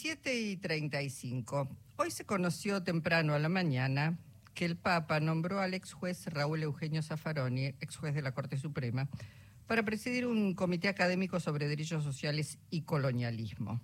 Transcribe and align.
7 0.00 0.32
y 0.32 0.56
35. 0.56 1.68
Hoy 1.96 2.12
se 2.12 2.24
conoció 2.24 2.84
temprano 2.84 3.34
a 3.34 3.40
la 3.40 3.48
mañana 3.48 4.16
que 4.54 4.64
el 4.64 4.76
Papa 4.76 5.18
nombró 5.18 5.58
al 5.58 5.74
ex 5.74 5.92
juez 5.92 6.26
Raúl 6.26 6.62
Eugenio 6.62 7.02
Zaffaroni, 7.02 7.74
ex 7.80 7.96
juez 7.96 8.14
de 8.14 8.22
la 8.22 8.30
Corte 8.30 8.56
Suprema, 8.58 9.08
para 9.66 9.82
presidir 9.82 10.28
un 10.28 10.54
comité 10.54 10.86
académico 10.86 11.40
sobre 11.40 11.66
derechos 11.66 12.04
sociales 12.04 12.60
y 12.70 12.82
colonialismo. 12.82 13.80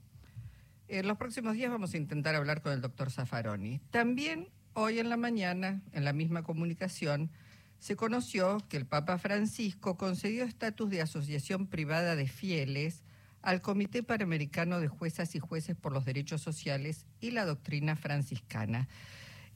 En 0.87 1.08
los 1.08 1.19
próximos 1.19 1.54
días 1.54 1.72
vamos 1.72 1.95
a 1.95 1.96
intentar 1.96 2.37
hablar 2.37 2.62
con 2.62 2.72
el 2.72 2.81
doctor 2.81 3.10
Zaffaroni. 3.10 3.81
También 3.90 4.51
hoy 4.74 5.01
en 5.01 5.08
la 5.08 5.17
mañana, 5.17 5.83
en 5.90 6.04
la 6.04 6.12
misma 6.12 6.44
comunicación, 6.44 7.33
se 7.81 7.96
conoció 7.96 8.58
que 8.69 8.76
el 8.76 8.87
Papa 8.87 9.19
Francisco 9.19 9.96
concedió 9.96 10.44
estatus 10.44 10.90
de 10.90 11.03
asociación 11.03 11.67
privada 11.67 12.15
de 12.15 12.28
fieles 12.28 13.03
al 13.45 13.61
Comité 13.61 14.03
Panamericano 14.03 14.81
de 14.81 14.88
Juezas 14.88 15.35
y 15.35 15.38
Jueces 15.38 15.77
por 15.77 15.92
los 15.92 16.05
Derechos 16.05 16.41
Sociales 16.41 17.06
y 17.20 17.30
la 17.30 17.45
Doctrina 17.45 17.95
Franciscana. 17.95 18.88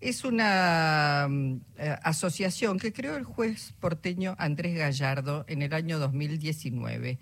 Es 0.01 0.25
una 0.25 1.27
mm, 1.29 1.61
eh, 1.79 1.97
asociación 2.03 2.79
que 2.79 2.93
creó 2.93 3.17
el 3.17 3.25
juez 3.25 3.73
porteño 3.81 4.37
Andrés 4.39 4.77
Gallardo 4.77 5.45
en 5.49 5.63
el 5.63 5.73
año 5.73 5.99
2019. 5.99 7.19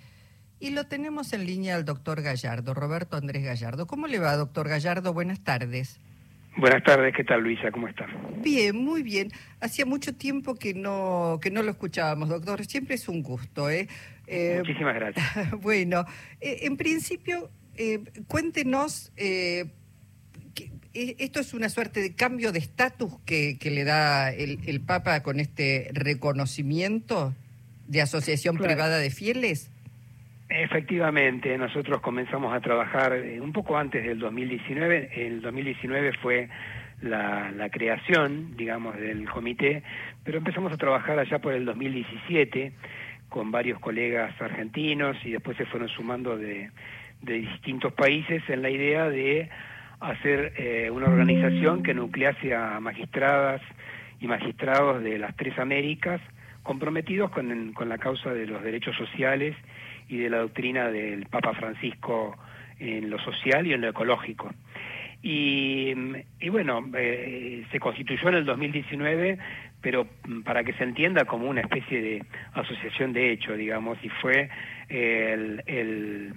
Y 0.58 0.70
lo 0.70 0.84
tenemos 0.84 1.32
en 1.32 1.46
línea 1.46 1.76
al 1.76 1.84
doctor 1.84 2.20
Gallardo, 2.22 2.74
Roberto 2.74 3.16
Andrés 3.16 3.44
Gallardo. 3.44 3.86
¿Cómo 3.86 4.06
le 4.06 4.18
va, 4.18 4.36
doctor 4.36 4.68
Gallardo? 4.68 5.12
Buenas 5.12 5.40
tardes. 5.40 6.00
Buenas 6.58 6.82
tardes, 6.84 7.14
¿qué 7.14 7.22
tal 7.22 7.42
Luisa? 7.42 7.70
¿Cómo 7.70 7.86
está? 7.86 8.06
Bien, 8.42 8.74
muy 8.74 9.02
bien. 9.02 9.30
Hacía 9.60 9.84
mucho 9.84 10.14
tiempo 10.14 10.54
que 10.54 10.72
no, 10.72 11.38
que 11.42 11.50
no 11.50 11.62
lo 11.62 11.70
escuchábamos, 11.70 12.30
doctor. 12.30 12.64
Siempre 12.64 12.94
es 12.94 13.10
un 13.10 13.22
gusto, 13.22 13.68
¿eh? 13.68 13.88
Eh 14.26 14.56
Muchísimas 14.58 14.94
gracias. 14.94 15.24
bueno, 15.62 16.04
eh, 16.40 16.58
en 16.62 16.76
principio, 16.76 17.50
eh, 17.76 18.00
cuéntenos, 18.26 19.12
esto 20.94 21.40
es 21.40 21.54
una 21.54 21.68
suerte 21.68 22.00
de 22.00 22.14
cambio 22.14 22.52
de 22.52 22.58
estatus 22.58 23.18
que, 23.26 23.58
que, 23.58 23.70
le 23.70 23.84
da 23.84 24.32
el, 24.32 24.60
el, 24.66 24.80
Papa 24.80 25.22
con 25.22 25.40
este 25.40 25.90
reconocimiento 25.92 27.34
de 27.86 28.00
asociación 28.00 28.56
privada 28.56 28.98
de 28.98 29.10
fieles. 29.10 29.70
Efectivamente, 30.48 31.58
nosotros 31.58 32.00
comenzamos 32.00 32.54
a 32.54 32.60
trabajar 32.60 33.20
un 33.40 33.52
poco 33.52 33.76
antes 33.76 34.04
del 34.04 34.20
2019. 34.20 35.26
El 35.26 35.42
2019 35.42 36.12
fue 36.22 36.48
la, 37.02 37.68
creación, 37.70 38.56
digamos, 38.56 38.96
del 38.96 39.28
comité, 39.28 39.82
pero 40.24 40.38
empezamos 40.38 40.72
a 40.72 40.76
trabajar 40.76 41.18
allá 41.18 41.38
por 41.40 41.52
el 41.52 41.64
2017 41.64 42.72
con 43.28 43.50
varios 43.50 43.78
colegas 43.80 44.40
argentinos 44.40 45.16
y 45.24 45.32
después 45.32 45.56
se 45.56 45.66
fueron 45.66 45.88
sumando 45.88 46.36
de, 46.36 46.70
distintos 47.20 47.92
países 47.92 48.42
en 48.48 48.62
la 48.62 48.70
idea 48.70 49.08
de 49.08 49.48
hacer 50.00 50.52
eh, 50.56 50.90
una 50.90 51.06
organización 51.06 51.82
que 51.82 51.94
nuclease 51.94 52.54
a 52.54 52.78
magistradas 52.80 53.62
y 54.20 54.26
magistrados 54.26 55.02
de 55.02 55.18
las 55.18 55.34
tres 55.36 55.58
Américas 55.58 56.20
comprometidos 56.62 57.30
con, 57.30 57.72
con 57.72 57.88
la 57.88 57.98
causa 57.98 58.32
de 58.32 58.46
los 58.46 58.62
derechos 58.62 58.96
sociales 58.96 59.56
y 60.08 60.18
de 60.18 60.30
la 60.30 60.38
doctrina 60.38 60.90
del 60.90 61.26
Papa 61.26 61.54
Francisco 61.54 62.36
en 62.78 63.08
lo 63.08 63.18
social 63.18 63.66
y 63.66 63.72
en 63.72 63.80
lo 63.80 63.88
ecológico. 63.88 64.52
Y, 65.28 65.92
bueno, 66.50 66.88
eh, 66.96 67.64
se 67.72 67.80
constituyó 67.80 68.28
en 68.28 68.36
el 68.36 68.44
2019, 68.44 69.38
pero 69.80 70.06
para 70.44 70.62
que 70.62 70.72
se 70.74 70.84
entienda 70.84 71.24
como 71.24 71.48
una 71.48 71.62
especie 71.62 72.00
de 72.00 72.24
asociación 72.52 73.12
de 73.12 73.32
hecho, 73.32 73.56
digamos, 73.56 73.98
y 74.04 74.08
fue 74.08 74.48
eh, 74.88 75.58
el, 75.66 76.32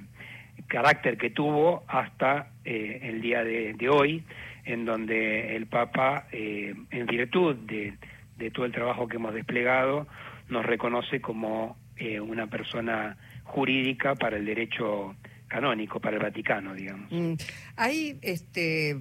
carácter 0.65 1.19
que 1.19 1.29
tuvo 1.29 1.83
hasta 1.87 2.47
eh, 2.65 3.01
el 3.03 3.21
día 3.21 3.43
de, 3.43 3.89
hoy, 3.89 4.23
en 4.65 4.85
donde 4.85 5.55
el 5.55 5.67
Papa, 5.67 6.25
en 6.31 7.05
virtud 7.05 7.57
de, 7.57 7.93
de, 8.37 8.49
todo 8.49 8.65
el 8.65 8.71
trabajo 8.71 9.07
que 9.07 9.17
hemos 9.17 9.35
desplegado, 9.35 10.07
nos 10.49 10.65
reconoce 10.65 11.21
como 11.21 11.77
una 12.21 12.47
persona 12.47 13.17
jurídica 13.43 14.15
para 14.15 14.37
el 14.37 14.45
derecho 14.45 15.15
canónico, 15.49 15.99
para 15.99 16.15
el 16.15 16.23
Vaticano, 16.23 16.73
digamos. 16.73 17.11
Mm. 17.11 17.33
Hay, 17.75 18.17
este, 18.21 18.97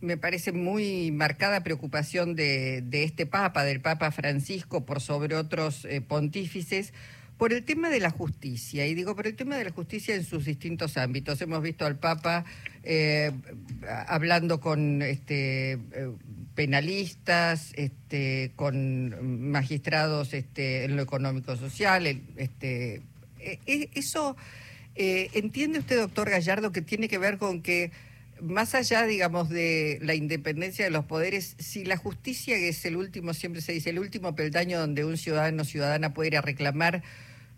me 0.00 0.16
parece 0.16 0.52
muy 0.52 1.10
marcada 1.10 1.64
preocupación 1.64 2.36
de, 2.36 2.82
de, 2.82 3.02
este 3.02 3.26
Papa, 3.26 3.64
del 3.64 3.80
Papa 3.80 4.12
Francisco, 4.12 4.86
por 4.86 5.00
sobre 5.00 5.34
otros 5.34 5.84
eh, 5.84 6.00
pontífices, 6.00 6.94
por 7.36 7.52
el 7.52 7.64
tema 7.64 7.90
de 7.90 7.98
la 7.98 8.10
justicia, 8.10 8.86
y 8.86 8.94
digo 8.94 9.16
por 9.16 9.26
el 9.26 9.34
tema 9.34 9.56
de 9.56 9.64
la 9.64 9.72
justicia 9.72 10.14
en 10.14 10.24
sus 10.24 10.44
distintos 10.44 10.96
ámbitos. 10.96 11.40
Hemos 11.42 11.60
visto 11.60 11.84
al 11.84 11.98
Papa 11.98 12.44
eh, 12.84 13.32
hablando 14.06 14.60
con 14.60 15.02
este, 15.02 15.72
eh, 15.72 16.12
penalistas, 16.54 17.72
este, 17.74 18.52
con 18.56 19.50
magistrados 19.50 20.34
este, 20.34 20.84
en 20.84 20.96
lo 20.96 21.02
económico-social, 21.02 22.06
este, 22.36 23.02
eh, 23.38 23.58
eh, 23.66 23.90
eso, 23.94 24.36
eh, 24.94 25.30
¿entiende 25.34 25.78
usted, 25.78 25.98
doctor 25.98 26.28
Gallardo, 26.30 26.72
que 26.72 26.82
tiene 26.82 27.08
que 27.08 27.18
ver 27.18 27.38
con 27.38 27.62
que, 27.62 27.90
más 28.40 28.74
allá, 28.74 29.06
digamos, 29.06 29.48
de 29.48 29.98
la 30.02 30.14
independencia 30.14 30.84
de 30.84 30.90
los 30.90 31.04
poderes, 31.04 31.56
si 31.58 31.84
la 31.84 31.96
justicia, 31.96 32.56
que 32.56 32.68
es 32.68 32.84
el 32.84 32.96
último, 32.96 33.32
siempre 33.34 33.62
se 33.62 33.72
dice, 33.72 33.90
el 33.90 33.98
último 33.98 34.34
peldaño 34.34 34.78
donde 34.78 35.04
un 35.04 35.16
ciudadano 35.16 35.62
o 35.62 35.64
ciudadana 35.64 36.12
puede 36.12 36.28
ir 36.28 36.36
a 36.36 36.42
reclamar, 36.42 37.02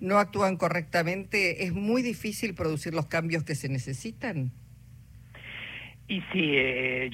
no 0.01 0.19
actúan 0.19 0.57
correctamente, 0.57 1.65
es 1.65 1.73
muy 1.73 2.03
difícil 2.03 2.55
producir 2.55 2.95
los 2.95 3.07
cambios 3.07 3.45
que 3.45 3.55
se 3.55 3.69
necesitan? 3.69 4.53
Y 6.07 6.21
sí, 6.33 6.53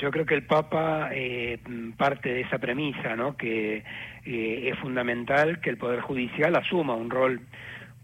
yo 0.03 0.11
creo 0.11 0.27
que 0.27 0.35
el 0.35 0.43
Papa 0.43 1.11
parte 1.97 2.35
de 2.35 2.41
esa 2.41 2.59
premisa, 2.59 3.15
¿no? 3.15 3.37
Que 3.37 3.85
es 4.25 4.79
fundamental 4.81 5.61
que 5.61 5.71
el 5.71 5.77
Poder 5.77 6.01
Judicial 6.01 6.57
asuma 6.57 6.97
un 6.97 7.09
rol 7.09 7.41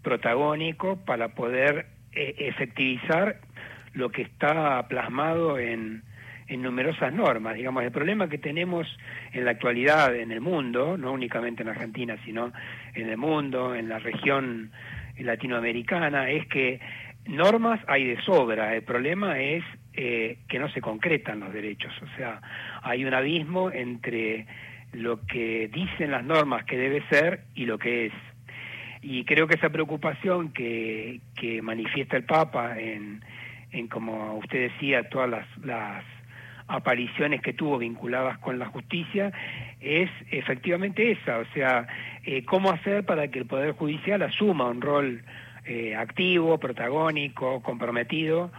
protagónico 0.02 1.04
para 1.04 1.34
poder 1.34 1.78
eh, 1.78 1.95
efectivizar 2.16 3.40
lo 3.92 4.10
que 4.10 4.22
está 4.22 4.86
plasmado 4.88 5.58
en, 5.58 6.02
en 6.48 6.62
numerosas 6.62 7.12
normas. 7.12 7.54
Digamos, 7.54 7.82
el 7.82 7.92
problema 7.92 8.28
que 8.28 8.38
tenemos 8.38 8.86
en 9.32 9.44
la 9.44 9.52
actualidad 9.52 10.14
en 10.14 10.32
el 10.32 10.40
mundo, 10.40 10.96
no 10.96 11.12
únicamente 11.12 11.62
en 11.62 11.68
Argentina, 11.68 12.16
sino 12.24 12.52
en 12.94 13.08
el 13.08 13.16
mundo, 13.16 13.74
en 13.74 13.88
la 13.88 13.98
región 13.98 14.70
latinoamericana, 15.18 16.30
es 16.30 16.46
que 16.48 16.80
normas 17.26 17.80
hay 17.86 18.04
de 18.06 18.22
sobra. 18.22 18.74
El 18.74 18.82
problema 18.82 19.38
es 19.40 19.64
eh, 19.94 20.38
que 20.48 20.58
no 20.58 20.68
se 20.70 20.80
concretan 20.80 21.40
los 21.40 21.52
derechos. 21.52 21.92
O 22.02 22.16
sea, 22.16 22.40
hay 22.82 23.04
un 23.04 23.14
abismo 23.14 23.70
entre 23.70 24.46
lo 24.92 25.26
que 25.26 25.68
dicen 25.72 26.10
las 26.10 26.24
normas 26.24 26.64
que 26.64 26.76
debe 26.76 27.02
ser 27.08 27.40
y 27.54 27.66
lo 27.66 27.78
que 27.78 28.06
es 28.06 28.12
y 29.08 29.24
creo 29.24 29.46
que 29.46 29.54
esa 29.54 29.70
preocupación 29.70 30.52
que, 30.52 31.20
que 31.36 31.62
manifiesta 31.62 32.16
el 32.16 32.24
Papa 32.24 32.76
en, 32.76 33.22
en, 33.70 33.86
como 33.86 34.34
usted 34.38 34.72
decía, 34.72 35.08
todas 35.08 35.30
las, 35.30 35.46
las 35.64 36.04
apariciones 36.66 37.40
que 37.40 37.52
tuvo 37.52 37.78
vinculadas 37.78 38.38
con 38.38 38.58
la 38.58 38.66
justicia, 38.66 39.32
es 39.80 40.10
efectivamente 40.32 41.12
esa, 41.12 41.38
o 41.38 41.44
sea, 41.54 41.86
eh, 42.24 42.44
cómo 42.44 42.72
hacer 42.72 43.04
para 43.04 43.28
que 43.28 43.38
el 43.38 43.46
Poder 43.46 43.72
Judicial 43.74 44.22
asuma 44.22 44.66
un 44.68 44.80
rol 44.80 45.22
eh, 45.66 45.94
activo, 45.94 46.58
protagónico, 46.58 47.62
comprometido, 47.62 48.50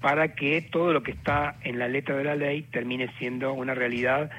para 0.00 0.36
que 0.36 0.62
todo 0.62 0.92
lo 0.92 1.02
que 1.02 1.10
está 1.10 1.56
en 1.64 1.80
la 1.80 1.88
letra 1.88 2.16
de 2.16 2.22
la 2.22 2.36
ley 2.36 2.62
termine 2.62 3.10
siendo 3.18 3.52
una 3.54 3.74
realidad 3.74 4.30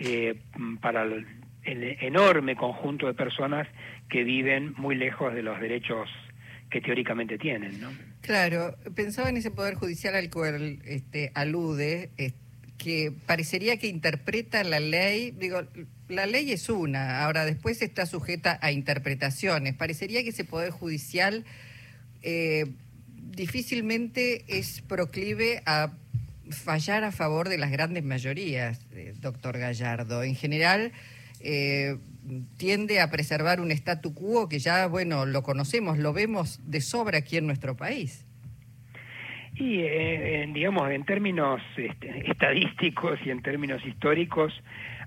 eh, 0.00 0.34
para 0.80 1.06
el, 1.64 1.96
enorme 2.00 2.56
conjunto 2.56 3.06
de 3.06 3.14
personas 3.14 3.68
que 4.08 4.24
viven 4.24 4.74
muy 4.76 4.94
lejos 4.94 5.34
de 5.34 5.42
los 5.42 5.60
derechos 5.60 6.08
que 6.70 6.80
teóricamente 6.80 7.38
tienen, 7.38 7.80
¿no? 7.80 7.90
Claro, 8.22 8.76
pensaba 8.94 9.28
en 9.28 9.36
ese 9.36 9.50
poder 9.50 9.74
judicial 9.74 10.14
al 10.14 10.30
cual 10.30 10.78
este, 10.84 11.30
alude, 11.34 12.10
que 12.78 13.12
parecería 13.26 13.76
que 13.76 13.86
interpreta 13.86 14.64
la 14.64 14.80
ley, 14.80 15.30
digo, 15.32 15.62
la 16.08 16.26
ley 16.26 16.50
es 16.52 16.68
una, 16.68 17.24
ahora 17.24 17.44
después 17.44 17.80
está 17.82 18.06
sujeta 18.06 18.58
a 18.60 18.72
interpretaciones. 18.72 19.74
Parecería 19.74 20.22
que 20.22 20.30
ese 20.30 20.44
poder 20.44 20.70
judicial 20.70 21.44
eh, 22.22 22.66
difícilmente 23.30 24.44
es 24.48 24.82
proclive 24.82 25.62
a 25.64 25.92
fallar 26.50 27.04
a 27.04 27.12
favor 27.12 27.48
de 27.48 27.58
las 27.58 27.70
grandes 27.70 28.04
mayorías, 28.04 28.80
eh, 28.92 29.14
doctor 29.20 29.58
Gallardo. 29.58 30.22
En 30.22 30.34
general, 30.34 30.92
eh, 31.42 31.98
tiende 32.56 33.00
a 33.00 33.10
preservar 33.10 33.60
un 33.60 33.70
statu 33.70 34.14
quo 34.14 34.48
que 34.48 34.58
ya, 34.58 34.86
bueno, 34.86 35.26
lo 35.26 35.42
conocemos, 35.42 35.98
lo 35.98 36.12
vemos 36.12 36.60
de 36.64 36.80
sobra 36.80 37.18
aquí 37.18 37.36
en 37.36 37.46
nuestro 37.46 37.76
país. 37.76 38.26
Y, 39.54 39.80
eh, 39.80 40.48
digamos, 40.52 40.90
en 40.90 41.04
términos 41.04 41.60
este, 41.76 42.30
estadísticos 42.30 43.18
y 43.24 43.30
en 43.30 43.42
términos 43.42 43.84
históricos, 43.84 44.52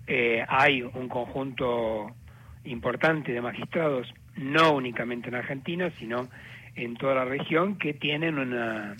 eh, 0.07 0.45
hay 0.47 0.83
un 0.83 1.09
conjunto 1.09 2.15
importante 2.63 3.31
de 3.31 3.41
magistrados, 3.41 4.07
no 4.35 4.73
únicamente 4.73 5.29
en 5.29 5.35
Argentina, 5.35 5.91
sino 5.97 6.29
en 6.75 6.95
toda 6.95 7.15
la 7.15 7.25
región, 7.25 7.77
que 7.77 7.93
tienen 7.93 8.37
una, 8.37 8.95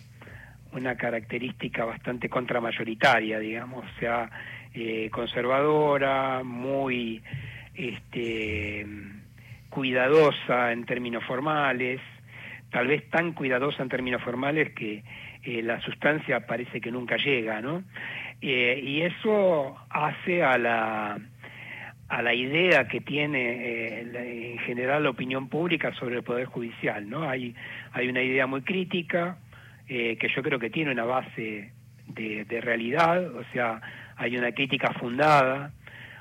una 0.75 0.95
característica 0.95 1.85
bastante 1.85 2.29
contramayoritaria, 2.29 3.39
digamos, 3.39 3.85
o 3.85 3.99
sea, 3.99 4.29
eh, 4.73 5.09
conservadora, 5.11 6.43
muy 6.43 7.21
este, 7.73 8.85
cuidadosa 9.69 10.71
en 10.71 10.85
términos 10.85 11.23
formales, 11.23 12.01
tal 12.71 12.87
vez 12.87 13.09
tan 13.09 13.33
cuidadosa 13.33 13.83
en 13.83 13.89
términos 13.89 14.21
formales 14.21 14.73
que 14.73 15.03
eh, 15.43 15.61
la 15.63 15.79
sustancia 15.81 16.45
parece 16.45 16.81
que 16.81 16.91
nunca 16.91 17.15
llega, 17.17 17.61
¿no? 17.61 17.83
Eh, 18.41 18.81
y 18.83 19.01
eso 19.01 19.77
hace 19.89 20.43
a 20.43 20.57
la 20.57 21.17
a 22.07 22.21
la 22.21 22.35
idea 22.35 22.87
que 22.87 23.01
tiene 23.01 24.01
en 24.01 24.59
general 24.59 25.01
la 25.01 25.09
opinión 25.09 25.49
pública 25.49 25.91
sobre 25.95 26.17
el 26.17 26.23
poder 26.23 26.45
judicial, 26.45 27.09
¿no? 27.09 27.27
Hay 27.27 27.55
hay 27.93 28.07
una 28.09 28.21
idea 28.21 28.45
muy 28.45 28.61
crítica 28.61 29.37
que 29.87 30.27
yo 30.35 30.41
creo 30.41 30.59
que 30.59 30.69
tiene 30.69 30.91
una 30.91 31.05
base 31.05 31.71
de, 32.07 32.61
realidad, 32.61 33.35
o 33.35 33.43
sea, 33.51 33.81
hay 34.15 34.37
una 34.37 34.51
crítica 34.51 34.93
fundada 34.93 35.71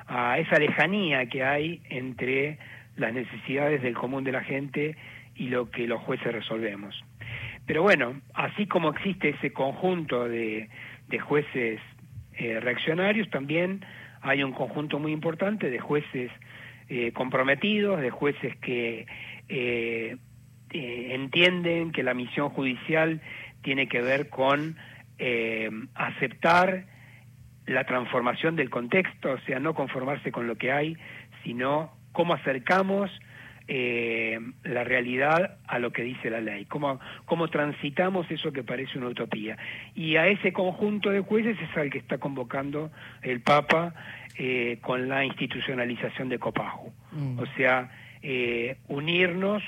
a 0.07 0.39
esa 0.39 0.59
lejanía 0.59 1.27
que 1.27 1.45
hay 1.45 1.81
entre 1.89 2.59
las 2.97 3.13
necesidades 3.13 3.83
del 3.83 3.95
común 3.95 4.25
de 4.25 4.33
la 4.33 4.43
gente 4.43 4.97
y 5.35 5.49
lo 5.49 5.71
que 5.71 5.87
los 5.87 6.01
jueces 6.03 6.33
resolvemos. 6.33 7.03
Pero 7.67 7.83
bueno, 7.83 8.21
así 8.35 8.67
como 8.67 8.91
existe 8.91 9.31
ese 9.31 9.53
conjunto 9.53 10.29
de, 10.29 10.69
jueces 11.21 11.81
eh, 12.37 12.61
reaccionarios, 12.61 13.31
también 13.31 13.85
hay 14.21 14.43
un 14.43 14.53
conjunto 14.53 14.99
muy 14.99 15.13
importante 15.13 15.71
de 15.71 15.79
jueces 15.79 16.31
eh, 16.89 17.13
comprometidos, 17.13 18.01
de 18.01 18.11
jueces 18.11 18.57
que 18.57 19.07
eh, 19.49 20.17
entienden 20.71 21.93
que 21.93 22.03
la 22.03 22.15
misión 22.15 22.51
judicial 22.51 23.21
tiene 23.65 23.89
que 23.89 24.01
ver 24.01 24.29
con 24.29 24.77
aceptar 25.95 26.85
la 27.67 27.85
transformación 27.85 28.57
del 28.57 28.71
contexto, 28.71 29.33
o 29.33 29.39
sea, 29.41 29.59
no 29.59 29.75
conformarse 29.75 30.31
con 30.31 30.47
lo 30.47 30.57
que 30.57 30.71
hay, 30.71 30.97
sino 31.43 31.93
cómo 32.13 32.35
acercamos 32.35 33.11
eh, 33.67 34.39
la 34.63 34.85
realidad 34.85 35.57
a 35.67 35.79
lo 35.79 35.91
que 35.91 36.03
dice 36.03 36.29
la 36.29 36.43
ley, 36.43 36.67
cómo, 36.67 37.01
cómo 37.25 37.49
transitamos 37.49 38.31
eso 38.31 38.53
que 38.53 38.63
parece 38.63 38.99
una 38.99 39.09
utopía. 39.09 39.57
Y 39.95 40.17
a 40.17 40.27
ese 40.27 40.53
conjunto 40.53 41.09
de 41.09 41.21
jueces 41.21 41.57
es 41.59 41.77
al 41.77 41.89
que 41.89 41.99
está 41.99 42.19
convocando 42.19 42.91
el 43.23 43.41
Papa 43.41 43.95
eh, 44.37 44.79
con 44.83 45.09
la 45.09 45.25
institucionalización 45.25 46.29
de 46.29 46.39
Copajo. 46.39 46.93
Mm. 47.13 47.39
O 47.39 47.47
sea, 47.57 47.91
eh, 48.23 48.77
unirnos 48.89 49.63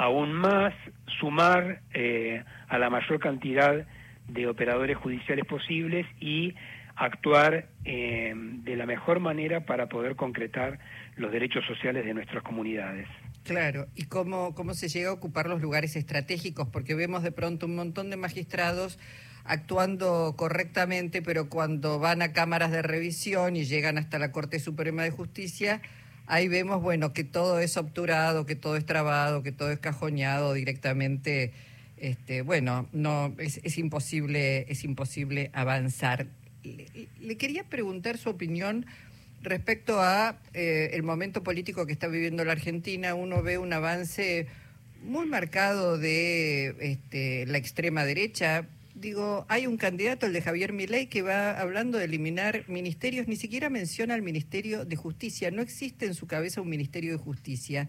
aún 0.00 0.32
más, 0.32 0.72
sumar 1.20 1.82
a 2.68 2.78
la 2.78 2.88
mayor 2.88 3.20
cantidad 3.20 3.86
de 4.28 4.46
operadores 4.46 4.96
judiciales 4.96 5.44
posibles 5.44 6.06
y 6.18 6.54
actuar 6.96 7.68
eh, 7.84 8.32
de 8.34 8.76
la 8.76 8.86
mejor 8.86 9.20
manera 9.20 9.66
para 9.66 9.90
poder 9.90 10.16
concretar 10.16 10.78
los 11.16 11.30
derechos 11.30 11.66
sociales 11.66 12.06
de 12.06 12.14
nuestras 12.14 12.42
comunidades. 12.42 13.08
Claro, 13.44 13.88
¿y 13.94 14.04
cómo, 14.04 14.54
cómo 14.54 14.72
se 14.72 14.88
llega 14.88 15.10
a 15.10 15.12
ocupar 15.12 15.46
los 15.46 15.60
lugares 15.60 15.94
estratégicos? 15.96 16.68
Porque 16.68 16.94
vemos 16.94 17.22
de 17.22 17.32
pronto 17.32 17.66
un 17.66 17.76
montón 17.76 18.08
de 18.08 18.16
magistrados 18.16 18.98
actuando 19.44 20.34
correctamente, 20.34 21.20
pero 21.20 21.50
cuando 21.50 21.98
van 21.98 22.22
a 22.22 22.32
cámaras 22.32 22.70
de 22.70 22.80
revisión 22.80 23.54
y 23.54 23.64
llegan 23.64 23.98
hasta 23.98 24.18
la 24.18 24.32
Corte 24.32 24.60
Suprema 24.60 25.02
de 25.02 25.10
Justicia, 25.10 25.82
ahí 26.30 26.48
vemos, 26.48 26.80
bueno, 26.82 27.12
que 27.12 27.24
todo 27.24 27.60
es 27.60 27.76
obturado, 27.76 28.46
que 28.46 28.56
todo 28.56 28.76
es 28.76 28.86
trabado, 28.86 29.42
que 29.42 29.52
todo 29.52 29.70
es 29.70 29.78
cajoneado 29.78 30.54
directamente. 30.54 31.52
Este, 31.96 32.42
bueno, 32.42 32.88
no 32.92 33.34
es, 33.38 33.76
imposible, 33.76 34.64
es 34.72 34.84
imposible 34.84 35.50
avanzar 35.52 36.26
le, 36.62 37.36
quería 37.36 37.64
preguntar 37.64 38.18
su 38.18 38.30
opinión 38.30 38.86
respecto 39.42 40.00
a 40.00 40.38
eh, 40.52 40.90
el 40.92 41.02
momento 41.02 41.42
político 41.42 41.86
que 41.86 41.92
está 41.92 42.08
viviendo 42.08 42.44
la 42.44 42.52
Argentina. 42.52 43.14
Uno 43.14 43.42
ve 43.42 43.58
un 43.58 43.72
avance 43.72 44.46
muy 45.02 45.26
marcado 45.26 45.98
de 45.98 46.74
este, 46.80 47.46
la 47.46 47.58
extrema 47.58 48.04
derecha. 48.04 48.66
Digo, 49.00 49.46
hay 49.48 49.66
un 49.66 49.78
candidato, 49.78 50.26
el 50.26 50.34
de 50.34 50.42
Javier 50.42 50.74
Milei, 50.74 51.06
que 51.06 51.22
va 51.22 51.58
hablando 51.58 51.96
de 51.96 52.04
eliminar 52.04 52.64
ministerios, 52.68 53.28
ni 53.28 53.36
siquiera 53.36 53.70
menciona 53.70 54.14
el 54.14 54.20
Ministerio 54.20 54.84
de 54.84 54.94
Justicia. 54.94 55.50
No 55.50 55.62
existe 55.62 56.04
en 56.04 56.12
su 56.12 56.26
cabeza 56.26 56.60
un 56.60 56.68
Ministerio 56.68 57.12
de 57.12 57.18
Justicia. 57.18 57.88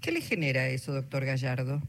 ¿Qué 0.00 0.12
le 0.12 0.22
genera 0.22 0.66
eso, 0.68 0.94
doctor 0.94 1.26
Gallardo? 1.26 1.82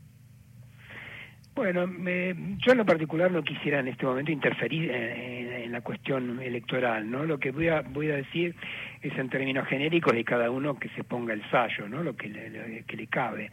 Bueno, 1.56 1.88
yo 1.88 2.72
en 2.74 2.78
lo 2.78 2.86
particular 2.86 3.32
no 3.32 3.42
quisiera 3.42 3.80
en 3.80 3.88
este 3.88 4.06
momento 4.06 4.34
interferir 4.34 4.92
en, 4.92 5.72
la 5.72 5.80
cuestión 5.82 6.42
electoral, 6.42 7.10
¿no? 7.10 7.24
Lo 7.26 7.40
que 7.40 7.52
voy 7.52 7.70
a, 7.70 7.82
voy 7.82 8.12
a 8.12 8.16
decir 8.18 8.56
es 9.02 9.18
en 9.18 9.30
términos 9.30 9.68
genéricos 9.68 10.14
de 10.14 10.24
cada 10.24 10.50
uno 10.50 10.78
que 10.78 10.90
se 10.90 11.04
ponga 11.04 11.34
el 11.34 11.42
sallo, 11.52 11.88
¿no? 11.88 12.04
Lo 12.04 12.16
que 12.16 12.30
le, 12.30 12.84
que 12.86 12.98
le 12.98 13.08
cabe. 13.08 13.52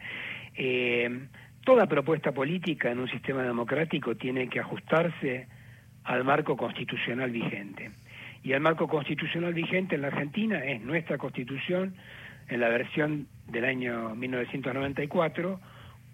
Eh, 0.57 1.29
toda 1.65 1.87
propuesta 1.87 2.33
política 2.33 2.91
en 2.91 3.01
un 3.01 3.09
sistema 3.09 3.43
democrático 3.43 4.15
tiene 4.17 4.49
que 4.49 4.61
ajustarse 4.61 5.49
al 6.05 6.25
marco 6.25 6.57
constitucional 6.57 7.31
vigente. 7.31 7.91
Y 8.43 8.53
el 8.53 8.61
marco 8.61 8.87
constitucional 8.87 9.55
vigente 9.55 9.95
en 9.95 10.03
la 10.03 10.09
Argentina 10.09 10.63
es 10.63 10.83
nuestra 10.83 11.17
constitución 11.17 11.95
en 12.49 12.61
la 12.61 12.69
versión 12.69 13.27
del 13.49 13.65
año 13.65 14.15
1994 14.15 15.61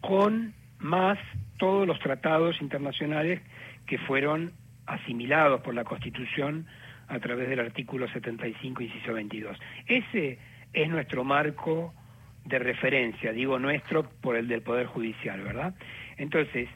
con 0.00 0.54
más 0.78 1.18
todos 1.58 1.86
los 1.86 1.98
tratados 1.98 2.60
internacionales 2.62 3.40
que 3.86 3.98
fueron 3.98 4.52
asimilados 4.86 5.60
por 5.60 5.74
la 5.74 5.84
Constitución 5.84 6.66
a 7.08 7.18
través 7.18 7.48
del 7.48 7.60
artículo 7.60 8.08
75, 8.08 8.82
inciso 8.82 9.12
22. 9.12 9.58
Ese 9.86 10.38
es 10.72 10.88
nuestro 10.88 11.24
marco 11.24 11.92
de 12.44 12.58
referencia, 12.58 13.32
digo 13.32 13.58
nuestro 13.58 14.08
por 14.20 14.36
el 14.36 14.48
del 14.48 14.62
Poder 14.62 14.86
Judicial, 14.86 15.40
¿verdad? 15.42 15.74
Entonces, 16.16 16.68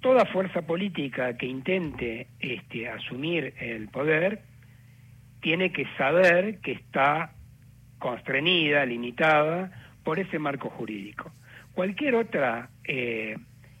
toda 0.00 0.24
fuerza 0.26 0.62
política 0.62 1.36
que 1.36 1.46
intente 1.46 2.28
este, 2.40 2.88
asumir 2.88 3.54
el 3.60 3.88
poder 3.88 4.42
tiene 5.40 5.72
que 5.72 5.86
saber 5.96 6.58
que 6.58 6.72
está 6.72 7.32
constreñida, 7.98 8.84
limitada 8.86 9.70
por 10.04 10.18
ese 10.18 10.38
marco 10.38 10.70
jurídico. 10.70 11.30
Cualquier 11.74 12.14
otra 12.14 12.70
eh, 12.84 13.36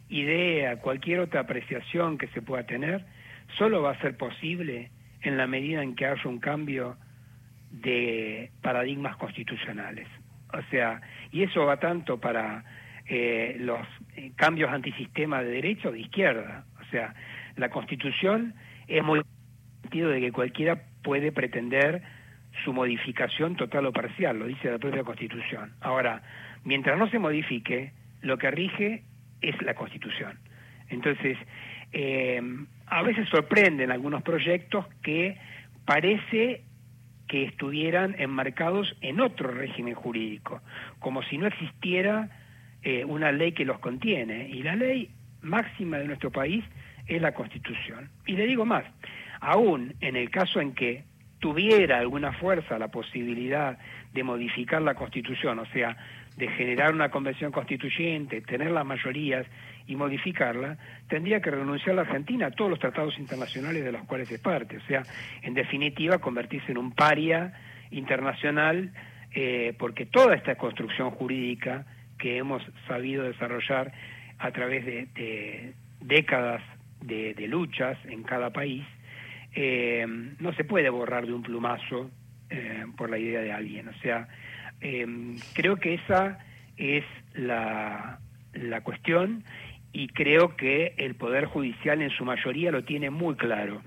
idea, 0.08 0.76
cualquier 0.76 1.20
otra 1.20 1.40
apreciación 1.40 2.18
que 2.18 2.28
se 2.28 2.42
pueda 2.42 2.64
tener, 2.64 3.04
solo 3.56 3.82
va 3.82 3.92
a 3.92 4.00
ser 4.00 4.16
posible 4.16 4.90
en 5.22 5.36
la 5.36 5.46
medida 5.46 5.82
en 5.82 5.94
que 5.94 6.06
haya 6.06 6.28
un 6.28 6.38
cambio 6.38 6.96
de 7.70 8.50
paradigmas 8.62 9.16
constitucionales. 9.16 10.06
O 10.52 10.62
sea, 10.70 11.00
y 11.30 11.42
eso 11.42 11.64
va 11.66 11.78
tanto 11.78 12.18
para 12.18 12.64
eh, 13.06 13.56
los 13.58 13.80
eh, 14.16 14.32
cambios 14.36 14.70
antisistema 14.70 15.42
de 15.42 15.50
derecha 15.50 15.88
o 15.88 15.92
de 15.92 16.00
izquierda. 16.00 16.64
O 16.80 16.90
sea, 16.90 17.14
la 17.56 17.70
Constitución 17.70 18.54
es 18.86 19.02
muy 19.02 19.22
sentido 19.82 20.10
de 20.10 20.20
que 20.20 20.32
cualquiera 20.32 20.82
puede 21.02 21.32
pretender 21.32 22.02
su 22.64 22.72
modificación 22.72 23.56
total 23.56 23.86
o 23.86 23.92
parcial, 23.92 24.38
lo 24.38 24.46
dice 24.46 24.70
la 24.70 24.78
propia 24.78 25.04
Constitución. 25.04 25.72
Ahora, 25.80 26.22
mientras 26.64 26.98
no 26.98 27.08
se 27.08 27.18
modifique, 27.18 27.92
lo 28.20 28.36
que 28.38 28.50
rige 28.50 29.04
es 29.40 29.60
la 29.62 29.74
Constitución. 29.74 30.38
Entonces, 30.88 31.36
eh, 31.92 32.42
a 32.86 33.02
veces 33.02 33.28
sorprenden 33.28 33.90
algunos 33.90 34.22
proyectos 34.22 34.86
que 35.02 35.38
parece 35.84 36.62
que 37.28 37.44
estuvieran 37.44 38.16
enmarcados 38.18 38.96
en 39.02 39.20
otro 39.20 39.50
régimen 39.50 39.94
jurídico, 39.94 40.60
como 40.98 41.22
si 41.22 41.38
no 41.38 41.46
existiera 41.46 42.30
eh, 42.82 43.04
una 43.04 43.30
ley 43.32 43.52
que 43.52 43.64
los 43.64 43.78
contiene. 43.78 44.48
Y 44.48 44.62
la 44.62 44.74
ley 44.74 45.10
máxima 45.42 45.98
de 45.98 46.06
nuestro 46.06 46.32
país 46.32 46.64
es 47.06 47.20
la 47.22 47.32
Constitución. 47.32 48.10
Y 48.26 48.32
le 48.32 48.46
digo 48.46 48.64
más, 48.64 48.84
aún 49.40 49.94
en 50.00 50.16
el 50.16 50.30
caso 50.30 50.60
en 50.60 50.74
que 50.74 51.04
tuviera 51.38 51.98
alguna 51.98 52.32
fuerza 52.32 52.78
la 52.78 52.88
posibilidad 52.88 53.78
de 54.12 54.22
modificar 54.22 54.82
la 54.82 54.94
Constitución, 54.94 55.58
o 55.58 55.66
sea, 55.66 55.96
de 56.36 56.48
generar 56.48 56.94
una 56.94 57.10
convención 57.10 57.50
constituyente, 57.50 58.40
tener 58.40 58.70
las 58.70 58.86
mayorías 58.86 59.46
y 59.86 59.96
modificarla, 59.96 60.76
tendría 61.08 61.40
que 61.40 61.50
renunciar 61.50 61.96
la 61.96 62.02
Argentina 62.02 62.46
a 62.46 62.50
todos 62.50 62.70
los 62.70 62.78
tratados 62.78 63.18
internacionales 63.18 63.84
de 63.84 63.90
los 63.90 64.04
cuales 64.04 64.30
es 64.30 64.40
parte. 64.40 64.76
O 64.76 64.82
sea, 64.82 65.02
en 65.42 65.54
definitiva, 65.54 66.18
convertirse 66.18 66.70
en 66.70 66.78
un 66.78 66.92
paria 66.92 67.54
internacional, 67.90 68.92
eh, 69.34 69.74
porque 69.78 70.06
toda 70.06 70.34
esta 70.34 70.56
construcción 70.56 71.10
jurídica 71.10 71.86
que 72.18 72.36
hemos 72.36 72.62
sabido 72.86 73.24
desarrollar 73.24 73.92
a 74.38 74.50
través 74.52 74.84
de, 74.84 75.74
décadas 76.00 76.62
de, 77.00 77.34
luchas 77.48 77.98
en 78.06 78.22
cada 78.22 78.50
país, 78.50 78.84
eh, 79.54 80.06
no 80.38 80.52
se 80.54 80.64
puede 80.64 80.90
borrar 80.90 81.26
de 81.26 81.32
un 81.32 81.42
plumazo 81.42 82.10
eh, 82.50 82.84
por 82.96 83.10
la 83.10 83.18
idea 83.18 83.40
de 83.40 83.52
alguien. 83.52 83.88
O 83.88 83.94
sea, 84.00 84.28
eh, 84.80 85.06
creo 85.54 85.76
que 85.76 85.94
esa 85.94 86.38
es 86.76 87.04
la, 87.34 88.20
la 88.52 88.80
cuestión 88.82 89.44
y 89.92 90.08
creo 90.08 90.56
que 90.56 90.94
el 90.96 91.14
Poder 91.14 91.46
Judicial 91.46 92.02
en 92.02 92.10
su 92.10 92.24
mayoría 92.24 92.70
lo 92.70 92.84
tiene 92.84 93.10
muy 93.10 93.34
claro, 93.36 93.82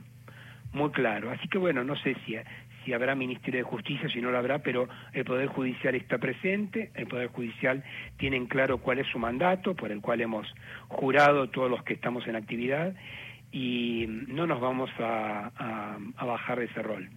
muy 0.74 0.91
claro. 0.91 1.32
Así 1.32 1.48
que 1.48 1.58
bueno, 1.58 1.84
no 1.84 1.96
sé 1.96 2.15
si, 2.25 2.36
si 2.84 2.94
habrá 2.94 3.15
Ministerio 3.15 3.60
de 3.60 3.70
Justicia, 3.70 4.10
si 4.10 4.22
no 4.22 4.32
lo 4.32 4.38
habrá, 4.38 4.60
pero 4.60 4.89
el 5.13 5.24
Poder 5.24 5.48
Judicial 5.48 5.96
está 5.96 6.18
presente, 6.18 6.91
el 6.96 7.08
Poder 7.08 7.27
Judicial 7.27 7.84
tiene 8.18 8.38
en 8.38 8.48
claro 8.48 8.80
cuál 8.80 9.00
es 9.00 9.08
su 9.08 9.20
mandato, 9.20 9.75
por 9.75 9.91
el 9.91 10.01
cual 10.01 10.22
hemos 10.22 10.53
jurado 10.88 11.50
todos 11.50 11.70
los 11.70 11.84
que 11.84 11.94
estamos 11.94 12.27
en 12.27 12.36
actividad, 12.36 12.94
y 13.51 14.05
no 14.08 14.48
nos 14.48 14.62
vamos 14.62 14.89
a, 15.00 15.98
bajar 16.25 16.60
de 16.60 16.65
ese 16.65 16.81
rol. 16.81 17.10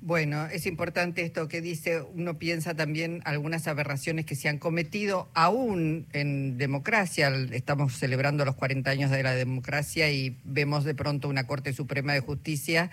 Bueno, 0.00 0.46
es 0.46 0.66
importante 0.66 1.22
esto 1.22 1.48
que 1.48 1.60
dice, 1.60 2.02
uno 2.14 2.38
piensa 2.38 2.74
también 2.74 3.20
algunas 3.24 3.66
aberraciones 3.66 4.24
que 4.24 4.36
se 4.36 4.48
han 4.48 4.58
cometido 4.58 5.28
aún 5.34 6.06
en 6.12 6.56
democracia, 6.56 7.28
estamos 7.52 7.94
celebrando 7.94 8.44
los 8.44 8.54
40 8.54 8.90
años 8.90 9.10
de 9.10 9.22
la 9.22 9.34
democracia 9.34 10.10
y 10.10 10.36
vemos 10.44 10.84
de 10.84 10.94
pronto 10.94 11.28
una 11.28 11.46
Corte 11.46 11.72
Suprema 11.72 12.12
de 12.12 12.20
Justicia 12.20 12.90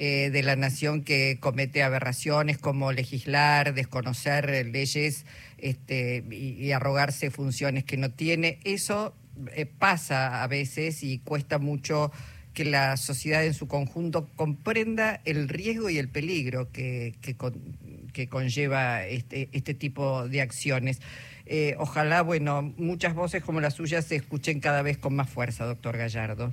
eh, 0.00 0.30
de 0.30 0.44
la 0.44 0.54
nación 0.54 1.02
que 1.02 1.38
comete 1.40 1.82
aberraciones 1.82 2.56
como 2.56 2.92
legislar, 2.92 3.74
desconocer 3.74 4.64
leyes 4.66 5.26
este, 5.56 6.24
y, 6.30 6.70
arrogarse 6.70 7.32
funciones 7.32 7.82
que 7.82 7.96
no 7.96 8.12
tiene. 8.12 8.60
Eso 8.62 9.12
eh, 9.54 9.66
pasa 9.66 10.42
a 10.42 10.46
veces 10.46 11.02
y 11.02 11.18
cuesta 11.18 11.58
mucho 11.58 12.10
que 12.54 12.64
la 12.64 12.96
sociedad 12.96 13.44
en 13.44 13.54
su 13.54 13.68
conjunto 13.68 14.28
comprenda 14.34 15.20
el 15.24 15.48
riesgo 15.48 15.90
y 15.90 15.98
el 15.98 16.08
peligro 16.08 16.72
que, 16.72 17.14
que, 17.22 18.28
conlleva 18.28 19.04
este, 19.04 19.48
este 19.52 19.74
tipo 19.74 20.26
de 20.26 20.40
acciones. 20.40 21.00
Eh, 21.46 21.76
ojalá, 21.78 22.22
bueno, 22.22 22.62
muchas 22.76 23.14
voces 23.14 23.42
como 23.44 23.60
las 23.60 23.74
suyas 23.74 24.04
se 24.06 24.16
escuchen 24.16 24.60
cada 24.60 24.82
vez 24.82 24.98
con 24.98 25.14
más 25.14 25.30
fuerza, 25.30 25.64
doctor 25.66 25.96
Gallardo. 25.96 26.52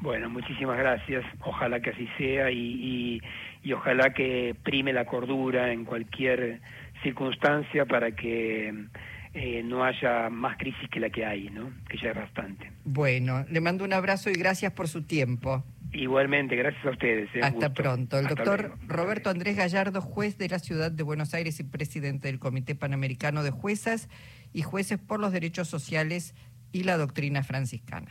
Bueno, 0.00 0.30
muchísimas 0.30 0.78
gracias. 0.78 1.24
Ojalá 1.44 1.80
que 1.80 1.90
así 1.90 2.08
sea 2.16 2.50
y, 2.50 3.20
ojalá 3.74 4.14
que 4.14 4.56
prime 4.62 4.94
la 4.94 5.04
cordura 5.04 5.72
en 5.72 5.84
cualquier 5.84 6.60
circunstancia 7.02 7.84
para 7.84 8.12
que 8.12 8.86
eh, 9.32 9.62
no 9.62 9.84
haya 9.84 10.28
más 10.28 10.56
crisis 10.58 10.88
que 10.90 10.98
la 10.98 11.10
que 11.10 11.24
hay, 11.24 11.50
¿no? 11.50 11.70
Que 11.88 11.96
ya 11.98 12.10
es 12.10 12.16
bastante. 12.16 12.72
Bueno, 12.84 13.44
le 13.48 13.60
mando 13.60 13.84
un 13.84 13.92
abrazo 13.92 14.30
y 14.30 14.34
gracias 14.34 14.72
por 14.72 14.88
su 14.88 15.02
tiempo. 15.02 15.64
Igualmente, 15.92 16.56
gracias 16.56 16.84
a 16.84 16.90
ustedes. 16.90 17.28
Eh, 17.34 17.40
Hasta 17.42 17.72
pronto. 17.72 18.18
El 18.18 18.26
doctor 18.26 18.76
Roberto 18.86 19.30
Andrés 19.30 19.56
Gallardo, 19.56 20.00
juez 20.00 20.38
de 20.38 20.48
la 20.48 20.58
ciudad 20.58 20.90
de 20.90 21.02
Buenos 21.02 21.34
Aires 21.34 21.58
y 21.60 21.64
presidente 21.64 22.28
del 22.28 22.38
Comité 22.38 22.74
Panamericano 22.74 23.42
de 23.42 23.50
Juezas 23.50 24.08
y 24.52 24.62
Jueces 24.62 24.98
por 24.98 25.20
los 25.20 25.32
Derechos 25.32 25.68
Sociales 25.68 26.34
y 26.72 26.84
la 26.84 26.96
Doctrina 26.96 27.42
Franciscana. 27.42 28.10